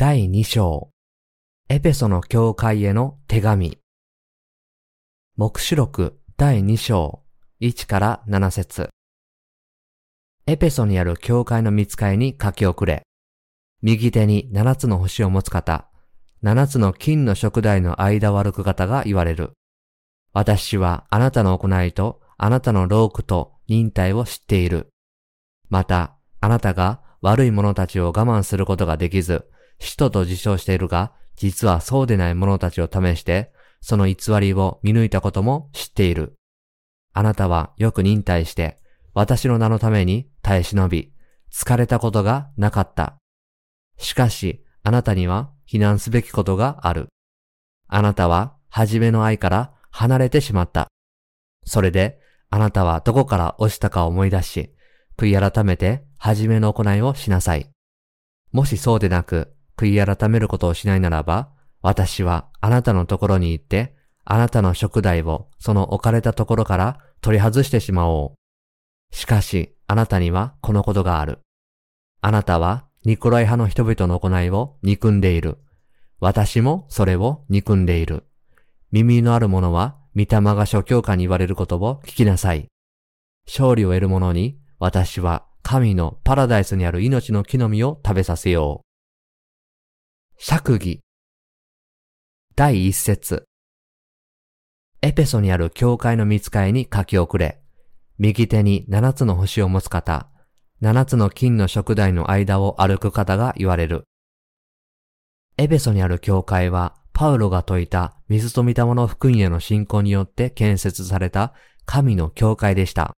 [0.00, 0.88] 第2章。
[1.68, 3.76] エペソの教会への手紙。
[5.36, 7.22] 目視録第2章
[7.60, 8.88] 1から7節
[10.46, 13.02] エペソにある教会の見つかいに書き遅れ。
[13.82, 15.90] 右手に7つの星を持つ方、
[16.42, 19.52] 7つの金の食台の間を歩く方が言われる。
[20.32, 24.88] 私はあなたの行いとあなたの労苦と忍耐を知っている。
[25.68, 29.46] また、あなたが悪い者たちを我慢することができず、
[29.80, 36.34] 使徒と自称しているが、実はそうでない者たちを試して、その偽りを見抜いたことも知っている。
[37.12, 38.78] あなたはよく忍耐して、
[39.14, 41.12] 私の名のために耐え忍び、
[41.52, 43.16] 疲れたことがなかった。
[43.96, 47.08] しかし、あなたには非難すべきことがある。
[47.88, 50.88] あなたは初めの愛から離れてしまった。
[51.64, 54.74] それで、あなたはどこから落ちたか思い出し、
[55.16, 57.70] 悔い改めて初めの行いをしなさい。
[58.52, 61.48] もしそうでなく、悔い改めることをしないならば、
[61.80, 69.16] 私はあなたのところに行って、あなたの食材をその置かれたところから取り外してしまおう。
[69.16, 71.38] しかし、あなたにはこのことがある。
[72.20, 75.56] あなたはニコライ派の人々の行いを憎んでいる。
[76.20, 78.24] 私もそれを憎んでいる。
[78.92, 82.66] 耳のある者は、御霊が諸教官に言われることを聞きなさい。
[83.46, 88.89] 勝利を得る者に、私は神のパラダイスにある命の木の実を食べさせよう。
[90.42, 91.00] 釈義。
[92.56, 93.44] 第一節。
[95.02, 97.60] エペソにある教会の見つかいに書き遅れ、
[98.16, 100.30] 右手に七つの星を持つ方、
[100.80, 104.04] 七つの金の食台の間を歩く方が言われる。
[105.58, 111.52] エペソにある教会は、パウロが説いた水と御霊の福音への信仰によって建設された
[111.84, 113.12] 神の教会でした。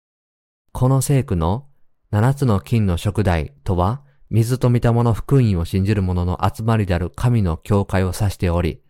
[0.73, 1.69] この聖句の
[2.11, 8.81] 七つの金の食台とは、水と御霊の福音を信じる者の集まりである神の教会を指しており、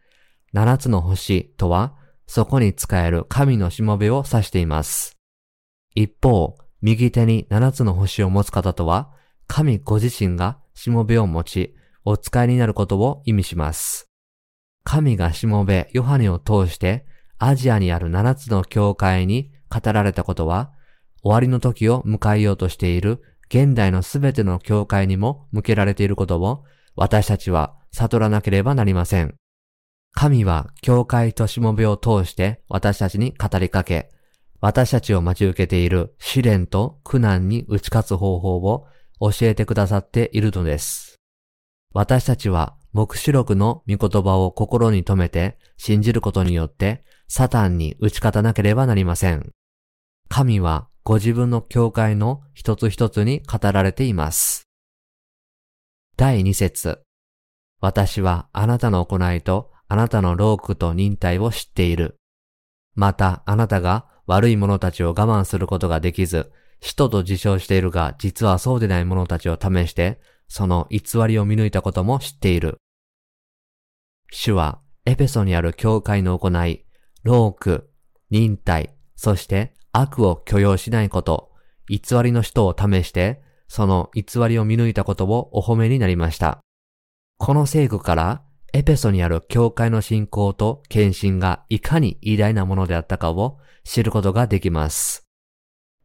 [0.52, 1.96] 七つの星とは、
[2.26, 5.16] そこに使える神のしもべを指しています。
[5.94, 9.10] 一方、右手に七つの星を持つ方とは、
[9.46, 11.74] 神ご自身がしもべを持ち、
[12.04, 14.10] お使いになることを意味します。
[14.84, 17.06] 神がしもべヨハネを通して
[17.38, 20.72] アジアにある七つの教会に語られたことは、
[21.22, 23.22] 終わりの時を迎えようとしている
[23.52, 29.34] 現代のすべての教会にも向けられていることを私たちは悟らなければなりません。
[30.12, 34.08] 神は教会としもべを通して私たちに語りかけ、
[34.60, 38.86] 私たちを待ち受けている試練と苦難に打ち勝つ方法を
[39.20, 41.16] 教えてくださっているのです。
[41.92, 49.50] 私たちは目視録の御言葉を心に留めて信じることによってサタンに打ち勝たなければなりません。
[50.28, 54.68] 神はご自分の教会の一つ一つに語られています。
[56.16, 57.00] 第二節。
[57.80, 62.16] 私はあなたの行いとあなたの労苦と忍耐を知っている。
[62.94, 72.76] またあなたが悪い者たちを我慢することができず、使徒と自称しているが実はそうでない者たちを試して、その偽りを見抜いたことも知っている。
[74.30, 76.84] 主はエペソにある教会の行い、
[77.22, 77.90] 労苦、
[78.30, 81.50] 忍耐、そして悪を許容しないこと、
[81.88, 86.60] 偽りの人を試して、その偽りを見抜いたことをお褒めになりました。
[87.38, 88.42] この聖句から、
[88.72, 95.26] エペソにある教会の信仰と献身がいかに偉大なものであったかを知ることができます。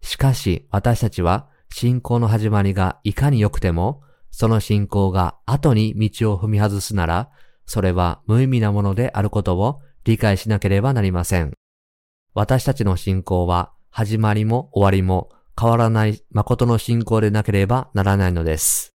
[0.01, 7.29] しかし私たちは信仰の始まりがいかに良くても、その信仰が後に道を踏み外すなら、
[7.65, 11.53] それは無意味なものであることを理解しなければなりません。
[12.33, 18.89] 私たちの信仰は始まりも終わりも変わらない誠の信仰でなければならないのです。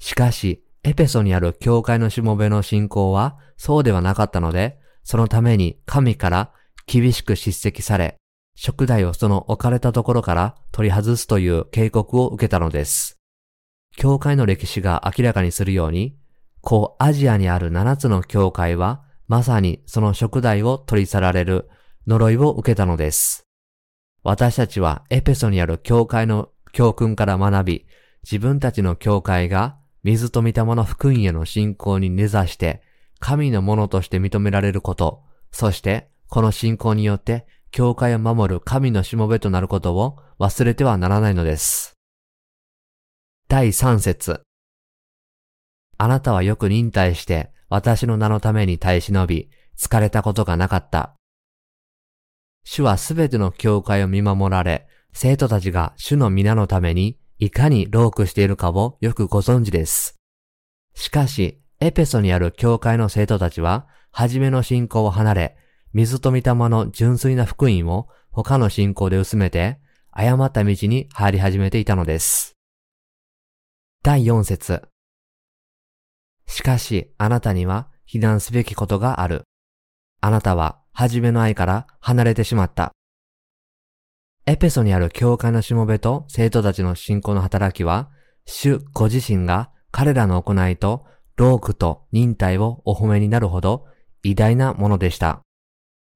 [0.00, 6.50] しかし、エペソにある教会のしもべの信仰はそうではなかったので、そのために神から
[6.88, 8.16] 厳しく叱責され、
[8.56, 13.14] 食材をその置かれたところから取り外すという警告を受けたのです。
[13.96, 16.16] 教会の歴史が明らかにするように、
[16.62, 21.68] こうアジアにある7つの教会は、まさにその食材を取り去られる
[22.08, 23.45] 呪いを受けたのです。
[24.28, 27.86] 私たちはエペソにある教会の教訓から学び、
[28.24, 32.82] 自分たちの教会が水と御霊の福音への信仰に根ざして、
[33.20, 41.94] 神のものとして認められること、そしてこの信仰によって教会を守る神のしもべとなることを忘れてはならないのです。
[43.46, 44.42] 第三節
[45.98, 51.15] あなたはよく忍耐して私の名のために耐え忍び、疲れたことがなかった。
[52.68, 60.16] 主はすべての教会を見守られ、生徒たちが主の皆のためにいかに労苦しているかをよくご存知です。
[60.92, 65.56] しかし、エペソにある教会の生徒たちは、初めの信仰を離れ、
[65.92, 69.78] 水と御霊の純粋な福音を他の信仰で薄めて、
[70.10, 72.56] 誤った道に入り始めていたのです。
[74.02, 74.88] 第4節
[76.48, 79.44] しかし、あなたには非難すべきことがある。
[80.20, 82.90] あなたは、初めの愛から離れてしまった。
[84.46, 88.08] エペソにある教会のしもべと生徒たちの信仰の働きは、
[88.46, 91.04] 主ご自身が彼らの行いと、
[91.36, 93.84] 労苦と忍耐をお褒めになるほど
[94.22, 95.42] 偉大なものでした。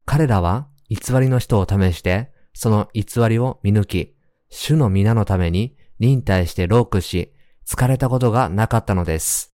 [0.06, 4.16] 彼らは偽りの人を試して、その偽りを見抜き、
[4.48, 7.34] 主の皆のために忍耐して労苦し、
[7.68, 9.50] 疲れたことがなかったのです。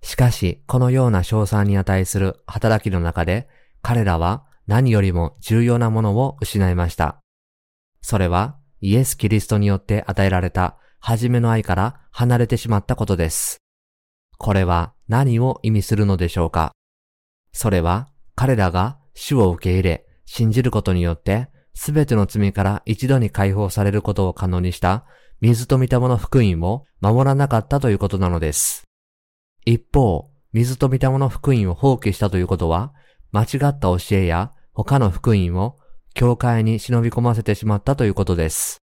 [0.00, 3.48] しかし、このような賞賛に値する働きの中で、
[3.86, 7.20] 彼らは何よりも重要なものを失いました。
[8.00, 13.58] それは、イエス・キリストによって与えられた初めの愛から離れてしまったことです。
[14.38, 16.72] これは何を意味するのでしょうか？
[17.52, 25.04] それは彼らが主を受け入れ、信じることによって、すべての罪から一度に解放されることを可能にした、
[25.42, 28.84] 水と御霊の福音を守らなかったということなのです。
[29.66, 32.94] 一方、水と御霊の福音を放棄したということは、
[33.34, 35.80] 間違った教えや他の福音を
[36.14, 38.78] 教会に忍び込ませてしまったということです。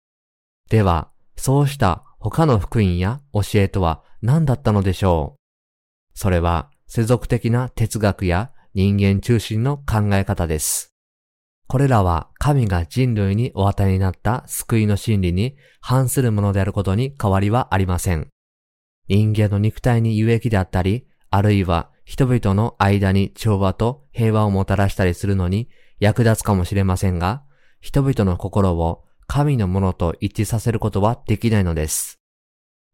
[0.70, 6.18] では、そうした他の福音や教えとは何だったのでしょう？
[6.18, 10.94] それは世俗的な哲学や人間中心の考え方です。
[11.66, 18.28] これらは神が人類にお与えになった救いの真理に反するものであることに変わりはありません。
[19.08, 25.68] 人間の肉体に有益であったり、あるいは人々の間に調和と平和をもたらしたりするのに
[26.00, 27.42] 役立つかもしれませんが、
[27.80, 32.18] 人々の心を神のものと一致させることはできないのです。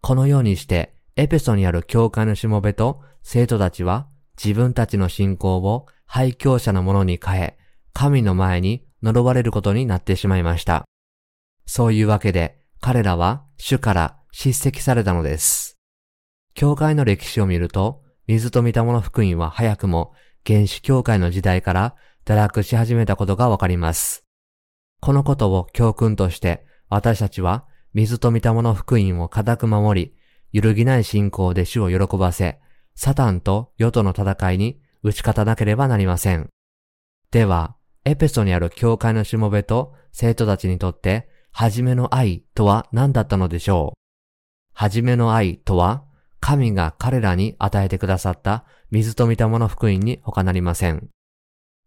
[0.01, 7.59] このようにして、エペソにある教会のしもべと生徒たちは自分たちの信仰を廃墟者のものに変え、
[7.93, 10.85] 神の前に呪われることになってしまいました。
[11.67, 15.79] そういうわけで、彼らは主から叱責されたのです。
[16.55, 20.15] 教会の歴史を見ると、水と御霊の福音は早くも
[20.47, 21.95] 原始教会の時代から
[22.25, 24.25] 堕落し始めたことがわかります。
[25.01, 30.15] このことを教訓として私たちは水と御霊の福音を固く守り、
[30.53, 32.59] 揺るぎない信仰で主を喜ばせ、
[32.95, 36.49] サタンと世との戦いに打ち勝たなければなりません。
[37.31, 43.99] では、エペソにある教会のしもべと生徒たちにとって、初めの愛とは何だったのでしょう？
[44.73, 46.05] 初めの愛とは、
[46.47, 51.09] 神が彼らに与えてくださった水と御霊の福音に他なりません。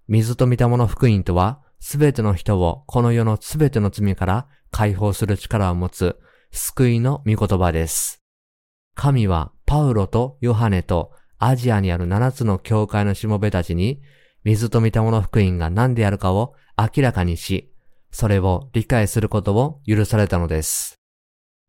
[0.07, 6.17] 水と御霊の福音とは、すべての人をこの世のすべての罪から解放する力を持つ
[6.49, 8.23] 救いの御言葉です。
[8.95, 14.01] 神はパウロとヨハネとアジアにある七つの教会のしもべたちに
[14.43, 17.71] 水と御霊の福音が何であるかを明らかにし、
[18.09, 20.95] それを理解することを許されたのです。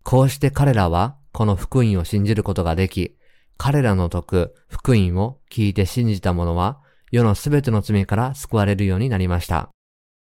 [0.04, 3.16] こうして彼らはこの福音を信じることができ、
[3.56, 6.80] 彼らの説く福音を聞いて信じた者は
[7.12, 9.68] 世のすべての罪から救われるようになりました。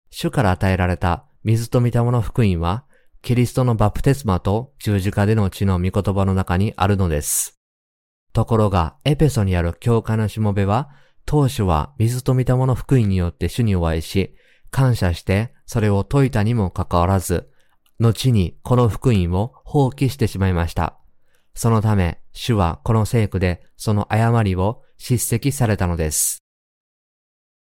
[0.09, 2.83] 主から与えられた水と御霊の福音は、
[3.21, 7.57] キリストのバプテスマと十字架での血の御言葉の中にあるのです。
[8.33, 10.89] ところが、エペソにある教会のしもべは、
[11.25, 14.35] 当初は水と御霊の福音によって主にお会いし、
[14.69, 17.49] 感謝してそれを説いたにもかかわらず、
[18.01, 20.98] 後にこの福音を放棄してしまいました。
[21.61, 26.41] そのため、主はこの聖句でその誤りを叱責されたのです。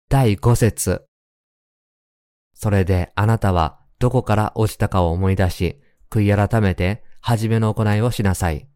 [0.07, 1.03] 第5節
[2.53, 8.69] それであなたはどこから落ちたかを思い出し、悔い改めて初めの行いをしなさい。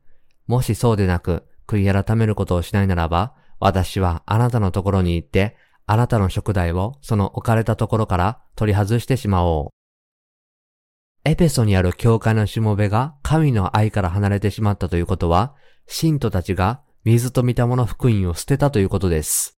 [0.46, 9.77] もしそうでなく、悔い改めることをしないならば、私はあなたのところに行って、あなたの食材をその置かれたところから取り外してしまおう。
[11.30, 15.56] エペソにある教会のしもべが神の愛から離れてしまったということは、
[15.86, 19.58] 信徒たちが水と御霊の福音を捨てたということです。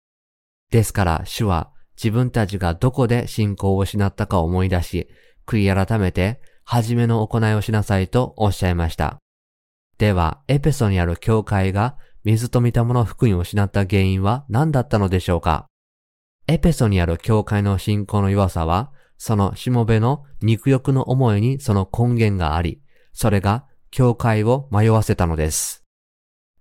[0.71, 5.09] ですから主は自分たちがどこで信仰を失ったかを思い出し、
[5.47, 9.19] 悔い改めて、初めの行いをしなさいとおっしゃいました。
[9.99, 15.67] では、エペソにある教会が水と御霊の福音を失った原因は何だったのでしょうか？
[16.47, 22.81] エペソにある教会の信仰の弱さは、そのしもべの肉欲の思いにその根源があり、
[23.13, 25.85] それが教会を迷わせたのです。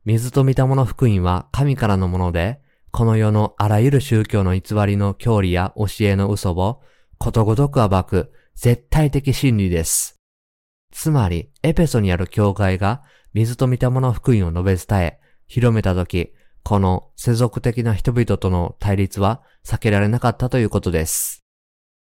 [0.03, 2.59] 水と御霊の福音は神からのもので、
[2.91, 6.81] この世のあらゆる宗教の偽りの教理や教えの嘘を
[7.17, 10.15] ことごとく暴く絶対的真理です。
[10.91, 16.33] つまり、エペソにある教会が水と御霊の福音を述べ伝え、広めたとき、
[16.63, 21.46] この世俗的な人々との対立は避けられなかったということです。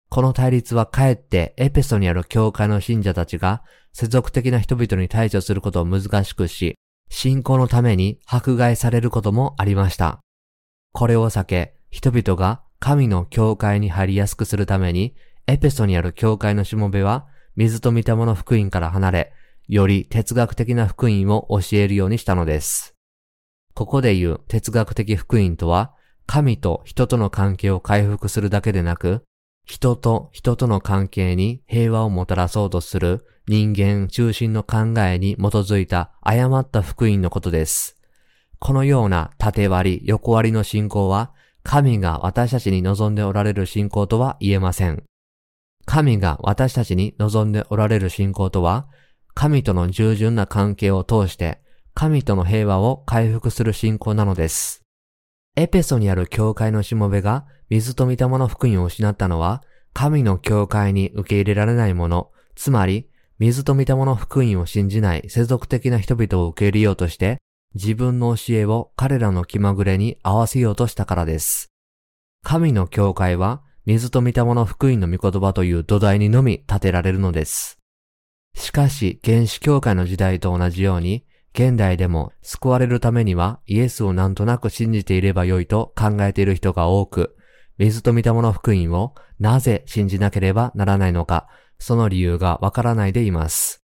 [0.09, 3.63] この対立はかえってエペソにある教会の信者たちが
[3.93, 6.75] 世俗的な人々に対処することを難しくし、
[7.09, 10.19] 信仰のために迫害されることもありました。
[10.93, 15.15] これを避け、人々が神の教会に入りやすくするために、
[15.47, 19.33] エペソにある教会のしもべは、水と御霊の福音から離れ、
[19.67, 22.95] より哲学的な福音を教えるようにしたのです。
[23.75, 25.93] ここで言う哲学的福音とは、
[26.25, 29.23] 神と人との関係を回復するだけでなく、
[29.69, 37.95] 人と人との関係に平和をもたらそうとする人間中心の考えに基づいた誤った福音のことです。
[38.57, 45.03] このような縦割り、横割りの信仰は、神が私たちに望んでおられる信仰とは言えません。
[45.85, 48.87] 神が私たちに望んでおられる信仰とは、
[49.35, 51.61] 神との従順な関係を通して、
[51.93, 54.81] 神との平和を回復する信仰なのです。
[55.59, 59.61] エペソにある教会のしもべが水と御霊の福音を失ったのは、
[59.91, 67.39] 神の教会に受け入れられないもの、つまり、水と御霊の福音を信じない世俗的な人々を受け入れようとして、
[67.75, 71.67] 自分の教えを彼らの気まぐれに合わせようとしたからです。
[72.41, 77.79] 神の教会は、水と御霊の福音の御言葉という土台にのみ建てられるのです。
[78.55, 87.35] しかし、原始教会の時代と同じように、現代でも救われるためにはイエスをなんとなく信じていればよいと考えている人が多く、
[87.77, 91.47] 水と御霊の福音をなぜ信じなければならないのか、
[91.79, 93.83] その理由がわからないでいます。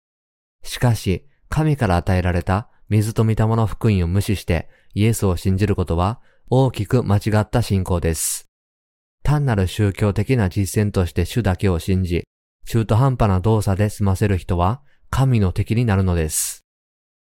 [0.63, 6.21] しかし、神から与えられた水と御霊の福音を無視してイエスを信じることは
[6.51, 8.49] 大きく間違った信仰です。
[9.23, 12.25] 単なる宗教的な実践として主だけを信じ、
[12.65, 16.66] 中途半端な動作で済ませる人は神の敵になるのです。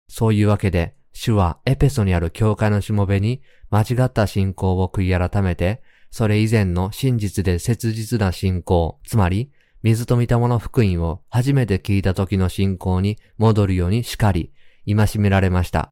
[0.09, 9.51] そういうわけで、主はエペソにある教会のしもべに間違った信仰を悔い改めて、それ以前の真実で切実な信仰、つまり、
[9.81, 14.51] 水と御霊の福音を初めて聞いた時の信仰に戻るように叱り、
[14.85, 15.89] 戒められました。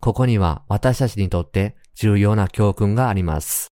[0.00, 3.68] ここには私たちにとって重要な教訓があります。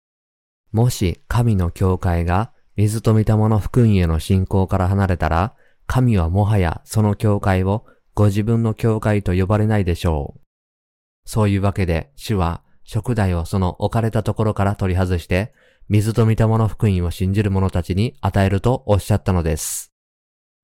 [0.71, 5.55] もし神の教会が水と御霊の福音への信仰から離れたら、
[5.87, 7.85] 神はもはやその教会を
[8.19, 10.41] ご自分の教会と呼ばれないでしょう。
[11.23, 15.53] そういうわけで、主は、食材をその置かれたところから取り外して、
[15.87, 19.93] 水と御霊の福音を信じる者たちに与えるとおっしゃったのです。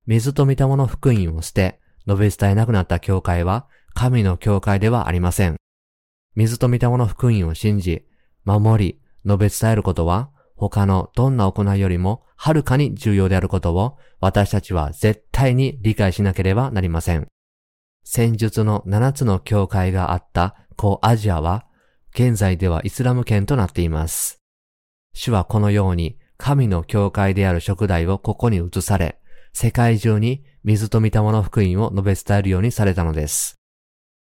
[0.04, 5.56] 水と御霊の福音を捨て、述べ伝えなくなった教会は、神の教会ではありません。
[6.34, 8.04] 水と御霊の福音を信じ、
[8.44, 17.28] 守り、述べ伝えることは、他のどんな行いよりもはるかに重要であることを私たちは絶対に理解しなければなりません。
[18.08, 21.66] 戦術の7つの教会があった古アジアは、
[22.14, 24.40] 現在ではイスラム圏となっています。
[25.12, 29.18] 主はこのように神の教会である食材をここに移され、
[29.52, 33.56] 世界中に水と御霊の福音を述べ伝えるようにされたのです。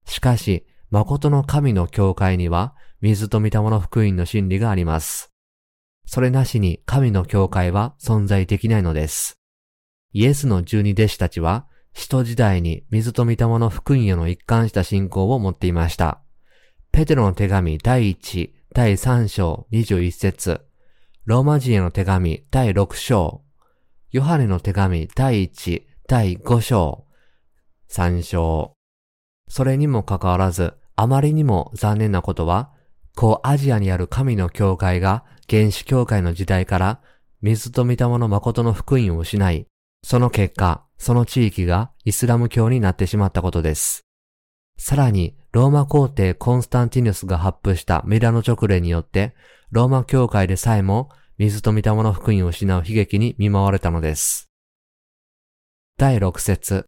[0.06, 5.32] しかし、誠の神の教会には水と御霊の福音の真理があります。
[6.06, 9.40] それなしに神の教会は存在できないのです。
[10.12, 16.22] イエスの十二弟子たちは使徒時代に水と御霊の福音への一貫した信仰を持っていました。
[16.92, 20.62] ペテロの手紙第1、第3章21節
[21.26, 23.44] ローマ人への手紙第6章、
[24.12, 27.06] ヨハネの手紙第1、第5章、
[27.92, 28.74] 3章。
[29.48, 32.72] それにもかかわらず、あまりにも残念なことは、
[33.16, 37.02] 古アジアにある神の教会が原始教会の時代から
[37.42, 39.68] 水と御霊の誠の福音を失い、
[40.04, 44.06] その結果、その地域がイスラム教になってしまったことです。
[44.78, 49.34] さらに、ローマ皇帝コンスタンティヌスが発布したミラノ直令によって、
[49.72, 54.50] ローマ教会でさえも水と御霊の福音を失う悲劇に見舞われたのです。
[55.98, 56.86] 第6節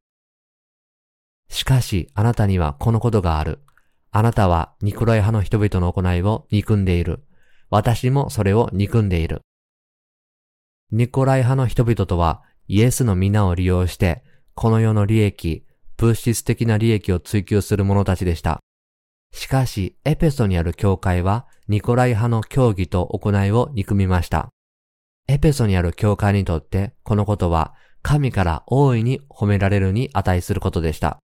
[1.49, 3.59] しかし、あなたにはこのことがある。
[4.11, 7.23] あなたはニクライ派の人々の行いを憎んでいる。
[7.69, 9.41] 私もそれを憎んでいる。
[10.91, 15.65] ニコライ派の人々とはイエスの皆を利用して、この世の利益、
[15.97, 18.59] 物質的な利益を追求する者たちでした。
[19.33, 24.49] しかし、エペソにある教会は、ニコライ派の教義と行いを憎みました。
[25.27, 31.19] エペソにある教会にとって、このことは、神から大いに褒められるに値することでした。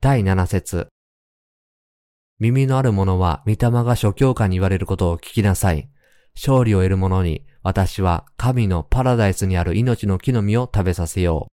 [0.00, 0.88] 第7節
[2.38, 5.90] 耳のある者は、御霊が諸教官に言われることを聞きなさい。
[6.34, 11.52] 勝利を得る者に、私は神のパラダイスにある命の木の実を食べさせよう。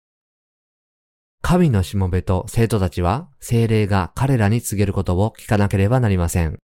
[1.41, 6.57] 神のしもべと生徒たちは精霊が彼らに告げることを聞かなければなりません。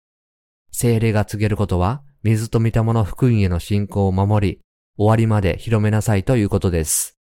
[0.73, 4.61] 精霊が告げることは、水と見たもの福音への信仰を守り、
[4.97, 7.18] 終わりまで広めなさいということです。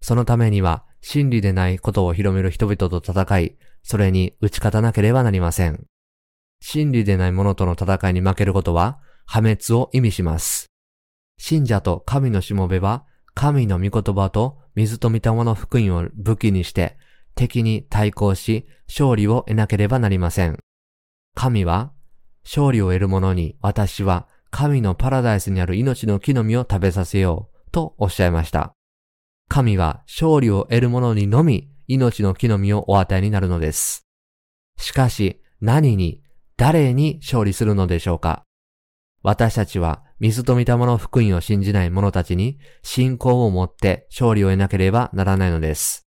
[0.00, 5.86] そのためには、真理でないことを広める人々と戦い、それに打ち勝たなければなりません。
[6.60, 10.71] 真理でないものとの戦いに負けることは、破滅を意味します。
[11.38, 16.98] 信者と神のしもべは、神の御言葉と水と御霊の福音を武器にして、
[17.34, 20.58] 敵に対抗し、勝利を得なければなりません。
[21.34, 21.92] 神は、
[22.44, 28.74] 勝利を得る者に私は神のパラダイスにある命の木の実を食べさせようとおっしゃいました。
[29.48, 34.02] 神は勝利を得る者にのみ命の木の実をお与えになるのです。
[34.76, 36.20] しかし何に、
[36.56, 38.42] 誰に勝利するのでしょうか？
[39.22, 46.08] 私たちは水と見たもの福音を信じない者たちに信仰を持って勝利を得なければならないのです。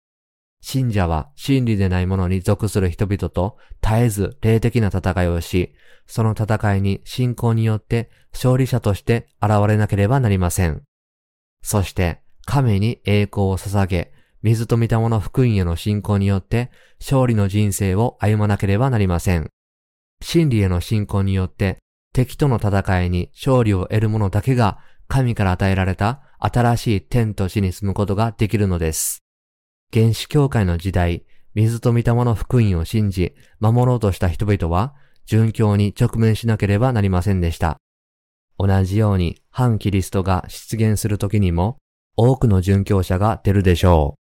[0.62, 5.76] 信者は真理でないものに属する人々と絶えず霊的な戦いをし、
[6.08, 10.82] その戦いに信仰によって勝利者として現れなければなりません。
[11.62, 19.50] そして、神に栄光を捧げ、水と見たもの福音への信仰によって勝利の人生を歩まなければなりません。
[20.22, 21.78] 真理への信仰によって
[22.16, 24.80] 敵との戦いに勝利を得る者だけが
[25.10, 29.22] 神から与えられた新しい天と地に住むことができるのです。
[29.94, 34.96] 原始教会の時代、水と御霊の福音を信じ、守ろうとした人々は、
[35.28, 37.82] 殉教に直面しなければなりませんでした。
[38.58, 41.76] 同じように反キリストが出現する時にも、
[42.16, 44.25] 多くの殉教者が出るでしょう。